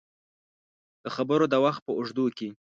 د 1.03 1.05
خبرو 1.15 1.45
د 1.49 1.55
وخت 1.65 1.81
په 1.87 1.91
اوږدو 1.97 2.25
کې 2.37 2.49